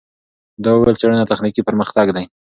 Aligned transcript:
ده 0.63 0.69
وویل، 0.73 0.99
څېړنه 1.01 1.29
تخنیکي 1.31 1.61
پرمختګ 1.69 2.07
دی. 2.15 2.25